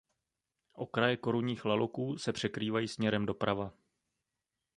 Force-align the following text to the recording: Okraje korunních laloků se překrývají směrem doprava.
Okraje 0.73 1.17
korunních 1.17 1.65
laloků 1.65 2.17
se 2.17 2.33
překrývají 2.33 2.87
směrem 2.87 3.25
doprava. 3.25 3.73